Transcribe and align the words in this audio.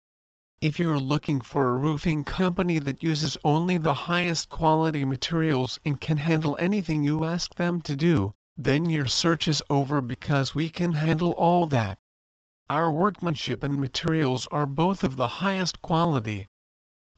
If 0.61 0.79
you're 0.79 1.01
looking 1.01 1.41
for 1.41 1.71
a 1.71 1.79
roofing 1.79 2.25
company 2.25 2.79
that 2.81 3.03
uses 3.03 3.39
only 3.43 3.79
the 3.79 3.95
highest 3.95 4.51
quality 4.51 5.07
materials 5.07 5.81
and 5.87 5.99
can 5.99 6.19
handle 6.19 6.55
anything 6.61 7.03
you 7.03 7.25
ask 7.25 7.55
them 7.55 7.81
to 7.81 7.97
do, 7.97 8.35
then 8.59 8.91
your 8.91 9.07
search 9.07 9.49
is 9.49 9.63
over 9.71 10.03
because 10.03 10.55
we 10.55 10.69
can 10.69 10.93
handle 10.93 11.33
all 11.33 11.65
that. 11.69 11.97
Our 12.69 12.93
workmanship 12.93 13.63
and 13.63 13.81
materials 13.81 14.49
are 14.49 14.67
both 14.67 15.03
of 15.03 15.17
the 15.17 15.29
highest 15.29 15.81
quality. 15.81 16.47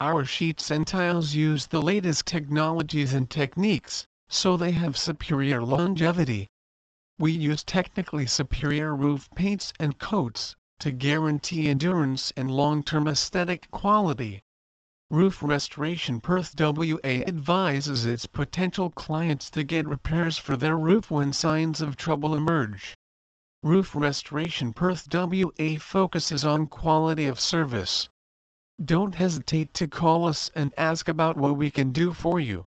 Our 0.01 0.25
sheets 0.25 0.71
and 0.71 0.87
tiles 0.87 1.35
use 1.35 1.67
the 1.67 1.83
latest 1.83 2.27
technologies 2.27 3.13
and 3.13 3.29
techniques, 3.29 4.07
so 4.35 4.57
they 4.57 4.73
have 4.73 4.97
superior 4.97 5.63
longevity. 5.63 6.49
We 7.19 7.33
use 7.33 7.63
technically 7.63 8.25
superior 8.25 8.97
roof 8.97 9.29
paints 9.35 9.75
and 9.79 9.99
coats 9.99 10.57
to 10.81 10.91
guarantee 10.91 11.69
endurance 11.69 12.33
and 12.35 12.51
long-term 12.51 13.07
aesthetic 13.07 13.71
quality. 13.71 14.43
Roof 15.11 15.43
Restoration 15.43 16.19
Perth 16.23 16.55
WA 16.59 16.99
advises 17.05 18.07
its 18.07 18.25
potential 18.25 18.89
clients 18.89 19.51
to 19.51 19.65
get 19.65 19.87
repairs 19.87 20.39
for 20.39 20.57
their 20.57 20.79
roof 20.79 21.11
when 21.11 21.35
signs 21.35 21.83
of 21.83 21.97
trouble 21.97 22.35
emerge. 22.35 22.97
Roof 23.63 23.95
Restoration 23.95 24.73
Perth 24.73 25.07
WA 25.13 25.77
focuses 25.79 26.43
on 26.43 26.69
quality 26.69 27.27
of 27.27 27.39
service. 27.39 28.09
Don't 28.83 29.15
hesitate 29.15 29.75
to 29.75 29.87
call 29.87 30.27
us 30.27 30.51
and 30.55 30.73
ask 30.79 31.07
about 31.07 31.37
what 31.37 31.59
we 31.59 31.71
can 31.71 31.93
do 31.93 32.15
for 32.15 32.41
you. 32.41 32.65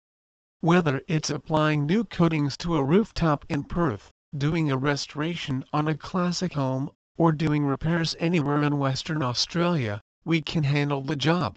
Whether 0.62 1.00
it's 1.08 1.30
applying 1.30 1.86
new 1.86 2.04
coatings 2.04 2.54
to 2.58 2.76
a 2.76 2.84
rooftop 2.84 3.46
in 3.48 3.64
Perth, 3.64 4.10
doing 4.36 4.70
a 4.70 4.76
restoration 4.76 5.64
on 5.72 5.88
a 5.88 5.96
classic 5.96 6.52
home, 6.52 6.90
or 7.16 7.32
doing 7.32 7.64
repairs 7.64 8.14
anywhere 8.18 8.62
in 8.62 8.76
Western 8.76 9.22
Australia, 9.22 10.02
we 10.22 10.42
can 10.42 10.64
handle 10.64 11.00
the 11.00 11.16
job. 11.16 11.56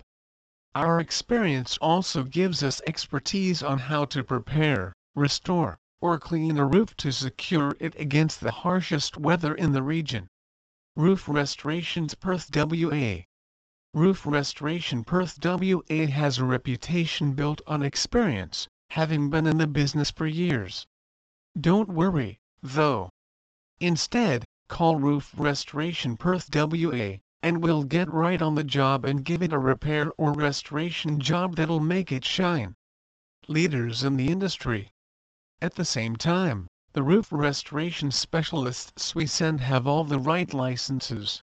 Our 0.73 1.01
experience 1.01 1.77
also 1.81 2.23
gives 2.23 2.63
us 2.63 2.81
expertise 2.87 3.61
on 3.61 3.77
how 3.77 4.05
to 4.05 4.23
prepare, 4.23 4.93
restore, 5.15 5.77
or 5.99 6.17
clean 6.17 6.57
a 6.57 6.65
roof 6.65 6.95
to 6.95 7.11
secure 7.11 7.75
it 7.81 7.99
against 7.99 8.39
the 8.39 8.51
harshest 8.51 9.17
weather 9.17 9.53
in 9.53 9.73
the 9.73 9.83
region. 9.83 10.29
Roof 10.95 11.27
Restorations 11.27 12.15
Perth 12.15 12.49
WA 12.55 13.23
Roof 13.93 14.25
Restoration 14.25 15.03
Perth 15.03 15.37
WA 15.43 16.05
has 16.05 16.37
a 16.37 16.45
reputation 16.45 17.33
built 17.33 17.59
on 17.67 17.83
experience, 17.83 18.69
having 18.93 19.27
been 19.27 19.47
in 19.47 19.57
the 19.57 19.65
business 19.65 20.11
for 20.11 20.27
years. 20.27 20.85
Don't 21.59 21.89
worry, 21.89 22.37
though. 22.61 23.09
Instead, 23.79 24.45
call 24.67 24.97
Roof 24.97 25.33
Restoration 25.35 26.15
Perth 26.15 26.47
WA, 26.53 27.17
and 27.41 27.63
we'll 27.63 27.85
get 27.85 28.13
right 28.13 28.39
on 28.39 28.53
the 28.53 28.63
job 28.63 29.03
and 29.03 29.25
give 29.25 29.41
it 29.41 29.51
a 29.51 29.57
repair 29.57 30.11
or 30.15 30.31
restoration 30.31 31.19
job 31.19 31.55
that'll 31.55 31.79
make 31.79 32.11
it 32.11 32.23
shine. 32.23 32.75
Leaders 33.47 34.03
in 34.03 34.15
the 34.15 34.27
industry. 34.27 34.91
At 35.59 35.73
the 35.73 35.85
same 35.85 36.15
time, 36.15 36.67
the 36.91 37.01
roof 37.01 37.31
restoration 37.31 38.11
specialists 38.11 39.15
we 39.15 39.25
send 39.25 39.59
have 39.61 39.87
all 39.87 40.03
the 40.03 40.19
right 40.19 40.53
licenses. 40.53 41.41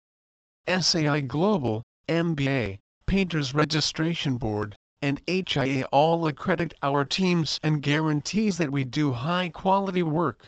SAI 0.68 1.22
Global, 1.22 1.84
MBA, 2.09 2.80
Painters 3.06 3.53
Registration 3.53 4.36
Board, 4.36 4.75
and 5.00 5.22
HIA 5.28 5.86
all 5.92 6.26
accredit 6.26 6.73
our 6.81 7.06
teams 7.06 7.59
and 7.62 7.84
guarantees 7.84 8.58
that 8.58 8.72
we 8.72 8.84
do 8.84 9.12
high 9.12 9.48
quality 9.48 10.02
work. 10.02 10.48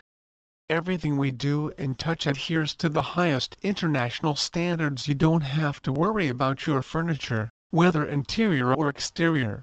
Everything 0.68 1.18
we 1.18 1.30
do 1.30 1.72
and 1.78 2.00
touch 2.00 2.26
adheres 2.26 2.74
to 2.76 2.90
the 2.90 3.14
highest 3.14 3.58
international 3.62 4.36
standards 4.36 5.08
you 5.08 5.14
don't 5.14 5.42
have 5.42 5.80
to 5.84 5.94
worry 5.94 6.28
about 6.28 6.66
your 6.66 6.82
furniture, 6.82 7.52
whether 7.70 8.04
interior 8.04 8.74
or 8.74 8.90
exterior. 8.90 9.62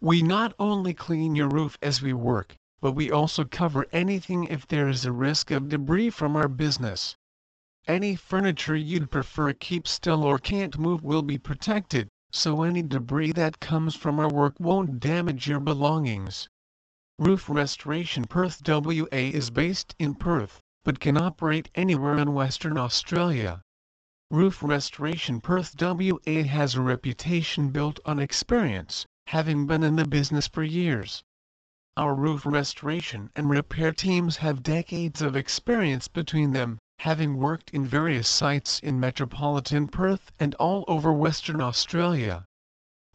We 0.00 0.22
not 0.22 0.54
only 0.60 0.94
clean 0.94 1.34
your 1.34 1.48
roof 1.48 1.76
as 1.82 2.00
we 2.00 2.12
work, 2.12 2.54
but 2.80 2.92
we 2.92 3.10
also 3.10 3.44
cover 3.44 3.84
anything 3.90 4.44
if 4.44 4.64
there 4.64 4.88
is 4.88 5.04
a 5.04 5.10
risk 5.10 5.50
of 5.50 5.68
debris 5.68 6.10
from 6.10 6.36
our 6.36 6.48
business. 6.48 7.16
Any 7.88 8.14
furniture 8.14 8.76
you'd 8.76 9.10
prefer 9.10 9.52
keep 9.54 9.88
still 9.88 10.22
or 10.22 10.38
can't 10.38 10.78
move 10.78 11.02
will 11.02 11.22
be 11.22 11.36
protected 11.36 12.08
so 12.36 12.64
any 12.64 12.82
debris 12.82 13.30
that 13.30 13.60
comes 13.60 13.94
from 13.94 14.18
our 14.18 14.28
work 14.28 14.58
won't 14.58 14.98
damage 14.98 15.46
your 15.46 15.60
belongings. 15.60 16.48
Roof 17.16 17.48
Restoration 17.48 18.24
Perth 18.24 18.60
WA 18.66 19.06
is 19.12 19.50
based 19.50 19.94
in 20.00 20.16
Perth, 20.16 20.60
but 20.84 20.98
can 20.98 21.16
operate 21.16 21.70
anywhere 21.76 22.18
in 22.18 22.34
Western 22.34 22.76
Australia. 22.76 23.62
Roof 24.32 24.64
Restoration 24.64 25.40
Perth 25.40 25.80
WA 25.80 26.42
has 26.42 26.74
a 26.74 26.80
reputation 26.80 27.70
built 27.70 28.00
on 28.04 28.18
experience, 28.18 29.06
having 29.28 29.68
been 29.68 29.84
in 29.84 29.94
the 29.94 30.04
business 30.04 30.48
for 30.48 30.64
years. 30.64 31.22
Our 31.96 32.16
roof 32.16 32.44
restoration 32.44 33.30
and 33.36 33.48
repair 33.48 33.92
teams 33.92 34.38
have 34.38 34.64
decades 34.64 35.22
of 35.22 35.36
experience 35.36 36.08
between 36.08 36.50
them, 36.50 36.80
having 36.98 37.36
worked 37.36 37.70
in 37.70 37.84
various 37.84 38.28
sites 38.28 38.78
in 38.80 39.00
metropolitan 39.00 39.88
Perth 39.88 40.30
and 40.38 40.54
all 40.54 40.84
over 40.86 41.12
Western 41.12 41.60
Australia. 41.60 42.46